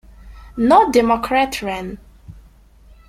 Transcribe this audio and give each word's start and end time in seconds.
No 0.57 0.89
Democrat 0.91 1.61
ran. 1.61 1.99